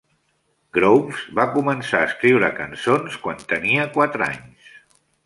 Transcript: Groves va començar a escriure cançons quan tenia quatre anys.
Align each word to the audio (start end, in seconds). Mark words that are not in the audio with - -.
Groves 0.77 1.19
va 1.39 1.43
començar 1.57 1.99
a 2.05 2.07
escriure 2.11 2.49
cançons 2.61 3.19
quan 3.27 3.45
tenia 3.55 3.87
quatre 3.99 4.29
anys. 4.31 4.73